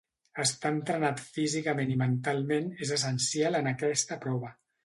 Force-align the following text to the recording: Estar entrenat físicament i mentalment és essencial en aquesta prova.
Estar 0.43 0.71
entrenat 0.75 1.21
físicament 1.35 1.93
i 1.97 1.99
mentalment 2.03 2.73
és 2.87 2.97
essencial 2.99 3.63
en 3.63 3.73
aquesta 3.77 4.23
prova. 4.29 4.55